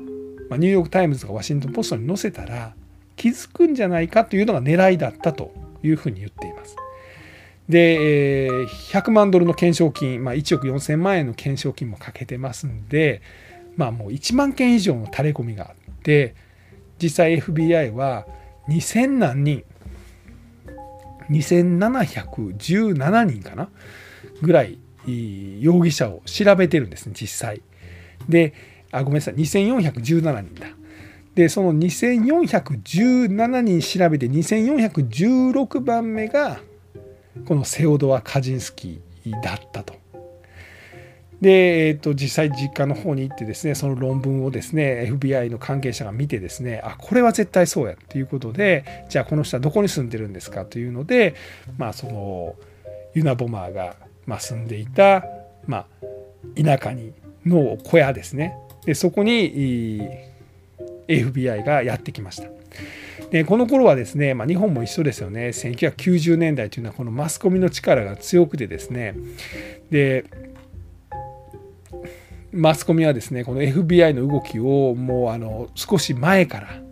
[0.52, 2.74] ニューヨーク・タイムズとかワシントン・ポストに載せたら
[3.16, 6.76] 気づくんじゃないかというのが狙いだったというふうに言っています。
[7.70, 13.22] で100万ドルの懸賞金、まあ、1億4000万円の懸賞金もかけてますんで、
[13.76, 16.36] まあ、もう1万件以上の垂れ込みがあって
[17.02, 18.28] 実際 FBI は
[18.70, 19.64] 2000何人
[21.30, 23.70] 2717人かな？
[24.42, 24.80] ぐらい
[25.60, 27.62] 容疑者を調べてるんですね実際。
[28.28, 28.54] で
[28.92, 30.68] あごめんなさい2417人だ。
[31.36, 36.60] でその2417人調べて2416番目が
[37.46, 40.05] このセオドア・カジンスキーだったと。
[41.46, 51.36] で、えー、と実際実家の方に行ってですねその論文をですね FBI の関係者が見てですねあこれは絶対そうやということでじゃあこの人はどこに住んでるんですかというので
[51.78, 52.56] まあその
[53.14, 55.26] ユナ・ボマーがまあ、住んでいた、
[55.68, 55.86] ま
[56.58, 57.14] あ、田舎に
[57.46, 58.58] の小屋ですね。
[58.86, 60.02] でそこに
[61.08, 62.50] FBI がやってきました。
[63.30, 65.50] でこの頃はですね、まあ、日本も一緒ですよね。
[65.50, 69.16] 1990年代というのはこのマスコミの力が強くてですね。
[69.92, 70.26] で
[72.52, 76.86] マスコミはですねこの FBI の動きをもうあの少し前から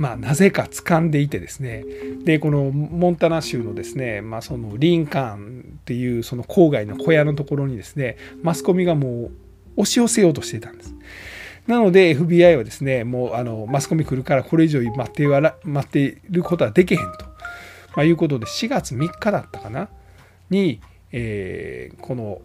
[0.00, 1.84] まあ、なぜか掴んでいてですね
[2.24, 9.30] でこのモンタナ州のですね、まあ、そのリンカーンっていうその郊外の小屋のところにですねマスコミがもう
[9.76, 10.94] 押し寄せようとしてたんです。
[11.66, 17.26] なので FBI はですねもうあのマスコミ来るからこれ以上待って待っていることはできへんと、
[17.94, 19.90] まあ、いうことで4月3日だったかな
[20.48, 20.80] に、
[21.12, 22.40] えー、この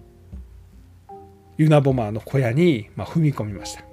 [1.58, 3.84] ユナボマーの小屋に、ま、踏み込みました。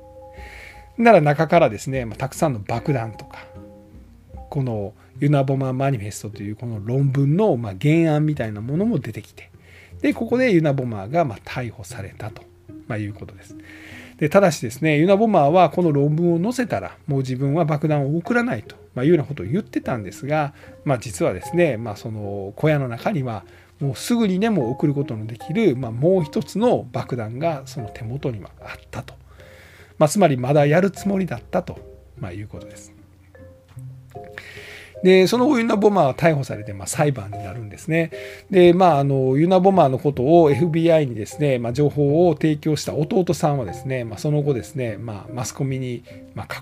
[0.99, 3.47] なら中からですね、ま、たくさんの爆弾とか
[4.51, 9.51] このユナボマーマニフェストというこの論文のま原案みたいなものも出てきて
[10.03, 12.43] でここでユナボマーがま逮捕されたと、
[12.89, 13.57] まいうことです。
[14.19, 20.53] でただしですねユナボマーはこの論文を載せたらもう自分は爆弾を送らないと、まいうようなことを言ってたんですが、
[20.85, 23.45] まあ、実はですね、まあ、その小屋の中には
[23.83, 29.15] もうすぐにでも送ることのできる、まあ、もう一つの爆弾がその手元にはあったと、
[29.99, 31.79] まあ、つまりまだやるつもりだったと、
[32.17, 32.92] まいうことです。
[35.03, 38.11] でその後ユナ・ボマーは逮捕されて、まあ、裁判になるんですね。
[38.51, 46.05] でまああのユナ・ボマーのことを FBI にですね、まあ、情報を提供した弟さんはですね、まあ、その後ですね、まあ、マスコミに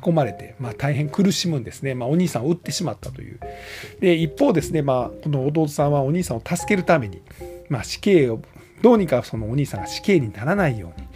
[0.04, 3.38] 囲まれて、まあ、大変苦しむんですね、まあ、お兄さんを撃ってしまったという。
[4.00, 7.20] で一方ですね、まあ、この弟さんはお兄さんを助けるために、
[7.68, 8.40] まあ、死刑を
[8.82, 11.06] どうにかそのお兄さんが死刑にならないように、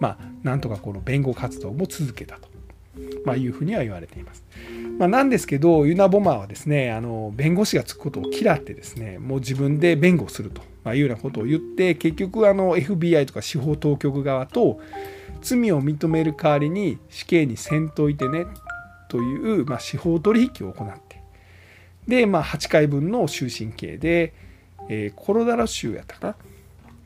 [0.00, 2.48] まあ、なんとかこの弁護活動も続けたと、
[3.24, 4.44] まあ、いうふうには言われています。
[5.02, 14.78] まあ、なんですけどユナ・ボマーはですねあの弁護士がつくことを嫌ってですねもう自分で弁護すると、まいうようなことを言って結局あの FBI とか司法当局側と
[15.40, 18.46] 罪を認める代わりに死刑にせんといてね
[19.08, 21.20] という、まあ、司法取引を行って
[22.06, 24.32] で、まあ、8回分の終身刑で、
[24.88, 26.36] えー、コロラド州やったかなっ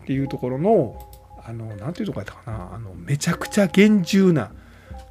[0.04, 1.08] ていうところの
[1.42, 4.52] あのなんていうとこやったかなあのめちゃくちゃ厳重な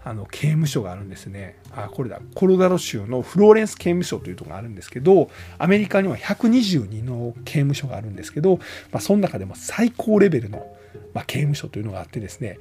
[0.04, 1.58] あの刑務所があるんですね。
[1.72, 8.58] あこれだコロラド州のフローレンス刑務所というとこがあるんですけどアメリカには122の刑務所があるんですけど、
[8.92, 10.66] まあ、その中でも最高レベルの、
[11.14, 12.58] まあ、刑務所というのがあってですね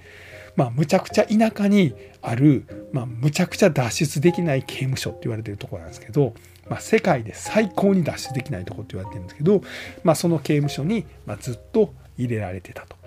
[0.56, 6.34] まあ、むちゃくちゃ田舎にある、まあ、むちゃくちゃ脱出できない刑務所って言われてるところなんですけど、
[6.68, 9.62] まあ、世界で最高に脱出できないとこって言われてるんですけど、
[10.04, 13.03] まあ、その刑務所に、まずっと入れられてたと。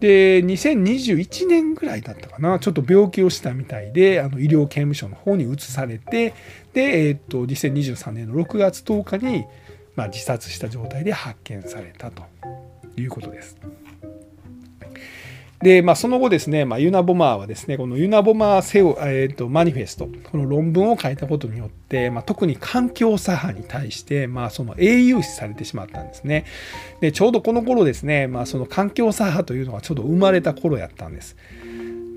[0.00, 6.34] で2021年ぐらいだったかなちょっと病気をしたみたいであの医療刑務所の方に移されて
[6.72, 9.44] で、えー、と2023年の6月10日に、
[9.96, 12.22] まあ、自殺した状態で発見されたと
[12.96, 13.56] いうことです。
[15.64, 26.44] で、まあ、その後ですね、まあ、ユナボマーはですね、このユナボマーセオ、えーと、マニフェスト、この論文を書いたことによって、まあ、特に環境左派に対して、まあ、その英雄視されてしまったんですね。
[27.00, 31.34] で、ちょうどこの頃ですね、まあ、その環境左派というのがちょうど生まれた頃やったんです。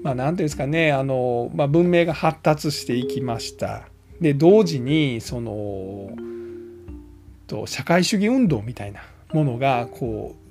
[0.04, 3.90] まあ、なんていうんですかねあの、まあ、文明が発達していきました
[4.22, 6.10] で同時にその
[7.48, 9.02] と社会主義運動みたいな
[9.34, 10.47] ものがこう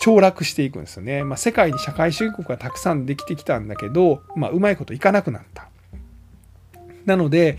[0.00, 5.68] 凋落していくんですよね、まあ、世界に社会主義国がたくさんできてきたんだけど、まあ、うまいこといかなくなった
[7.06, 7.58] なので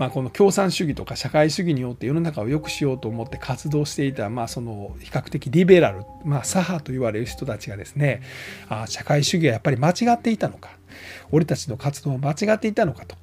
[0.00, 8.22] まあ、この共産主義とか社会主義によって世の中を良くしようと思って活動していた、まあ、その比較的リベラル、まあ、左派と言われる人たちがですね
[8.70, 10.70] あ社会主義はやっぱり間違っていたのか
[11.30, 13.14] 俺たちの活動は間違っていたのかと、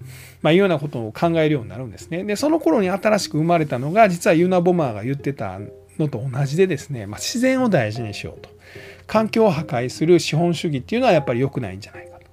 [0.44, 2.24] まあ、いうようなことを考えるようになるんですね。
[2.24, 5.60] でその頃に新しく生まれたのが実はユナ・ボマーが言ってた
[6.00, 8.50] のと同じでですね、まあ、自然を大事にしようと
[9.06, 12.26] 環境を破壊する資本主義っていうのはやっぱり良くないんじゃないかと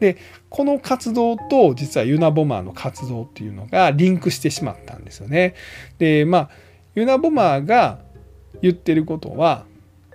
[0.00, 0.16] で
[0.48, 5.54] この活動と実はユナボマーの活動っていうのがリンクしてしまったんですよね。
[5.98, 6.50] でまあ
[6.94, 7.98] ユナボマーが
[8.62, 9.64] 言ってることは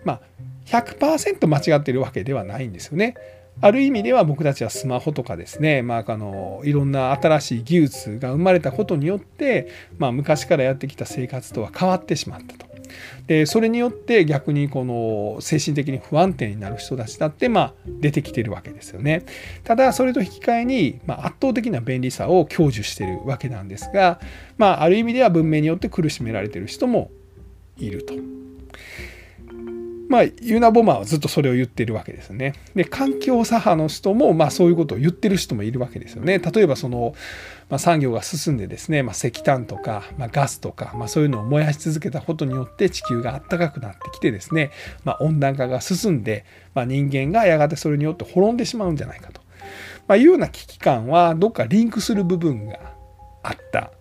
[0.05, 0.21] まあ
[0.65, 3.15] 100%間違ってるわけではないんですよね。
[3.61, 12.68] ある意味では僕たちはスマホとかですね、まあ、あのいろんな新しい技術が生まれたことによって、まあ、昔からやってきた生活とは変わってしまったと。
[13.27, 19.25] でそれによって逆にこの精神的に不安定になる人たちだってまあ出てきてるわけですよね。
[19.63, 24.19] ただそれと引き換えに、ま、圧倒的な便利さを享受してるわけなんですが、
[24.57, 27.11] まあ、ある意味では文明によって苦しめられてる人も
[27.77, 28.13] いると。
[30.09, 32.53] まあ、ユナ・ボマーはずっとそれを言ってるわけですね。
[32.73, 36.39] で、環境左派の人も、まあそういうことを言ってる人もいるわけですよね。
[36.39, 37.13] 例えばその、
[37.70, 44.72] まあ、産業が進んでですね、まあ、石炭とか、まあ、ガスとか、まあ、そういうのを燃やし続けたことによって地球が暖かくなってきてですね、
[45.03, 49.41] まあ、温暖化が進んで、まあ、人間がやがてそれによって滅んでしまうんじゃないかと、
[50.07, 52.80] まあ、いうような危機感はどっかリンクする部分が
[53.43, 53.91] あった。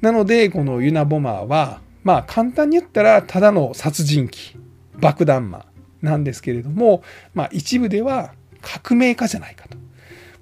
[0.00, 4.62] なので、このユナ・ボマーは、まあ簡単に言ったらただの殺人鬼
[5.00, 5.64] 爆弾魔
[6.02, 7.02] なんですけれども、
[7.32, 9.78] まあ、一部では革命家じゃないかと、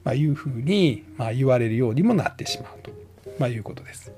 [0.05, 2.90] まいうふうに、ま言われるようにもなってしまうと、
[3.38, 4.12] まいうことです。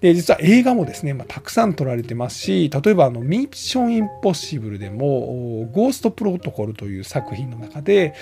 [0.00, 8.14] で実は映画もですね、まあ、たくさん撮られてますし例えばあの「ミッションインポッシブル」でも「ゴーストプロトコル」という作品の中で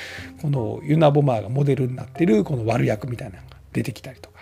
[0.43, 4.41] このユナ・ボマーがモデルになってるこの悪役みたいなのが出てきたりとか、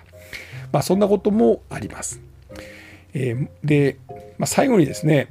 [0.72, 2.20] まあ、そんなこともあります。
[3.14, 3.98] えー、で、
[4.36, 5.28] まあ、最後にですね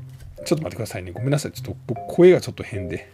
[0.48, 1.12] ちょっと待ってくださいね。
[1.12, 1.52] ごめんなさい。
[1.52, 3.10] ちょっと僕、声がちょっと変で。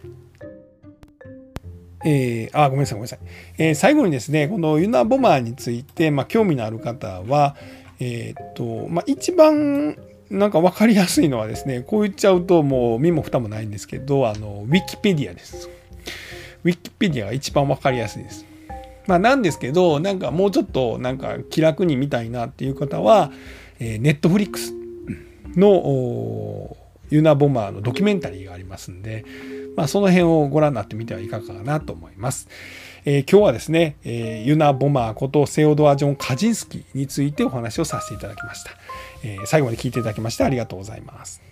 [2.04, 3.18] えー、あ、ごめんなさい、ごめんなさい。
[3.58, 7.56] えー、最後にですね、このユナボマーについて、まあ、興味のある方は、
[8.00, 9.96] えー、っと、まあ、一番
[10.30, 15.68] なんか分かりやすいのはですね、こう言っちゃうともう身も蓋もないんですけど、あの、ウィキペディアです。
[16.64, 18.44] ウィキペディアが一番分かりやすいです。
[19.06, 23.30] まあ、なんですけど、なんかもうちょっとなんか気楽に見たいなっていう方は、
[23.78, 24.72] えー、ネットフリックス
[25.56, 26.76] の
[27.14, 29.24] ユナ・ボマーのドキュメンタリーがありますんで、
[29.76, 32.48] まあ、その辺をご覧になってみてはいかがかなと思います。
[33.04, 38.72] えー、今日はですね、えー、ユナ・ボマーことセオドア・ジョン・カジンスキーについてお話をさせていただきました。
[39.22, 41.43] えー、最後まで聞いていただきましてありがとうございます。